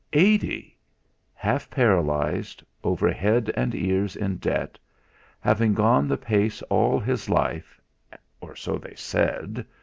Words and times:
Eighty! 0.13 0.75
Half 1.35 1.69
paralysed, 1.69 2.63
over 2.83 3.11
head 3.11 3.53
and 3.55 3.75
ears 3.75 4.15
in 4.15 4.37
debt, 4.37 4.79
having 5.39 5.75
gone 5.75 6.07
the 6.07 6.17
pace 6.17 6.63
all 6.71 6.99
his 6.99 7.29
life 7.29 7.79
or 8.41 8.55
so 8.55 8.79
they 8.79 8.95
said! 8.95 9.63